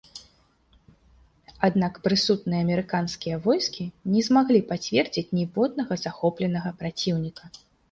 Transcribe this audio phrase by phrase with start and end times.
[1.67, 3.83] Аднак прысутныя амерыканскія войскі
[4.15, 7.43] не змаглі пацвердзіць ніводнага захопленага праціўніка.